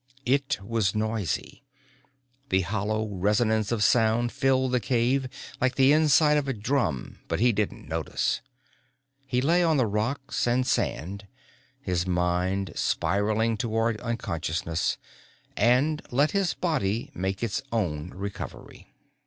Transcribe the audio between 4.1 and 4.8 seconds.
filled the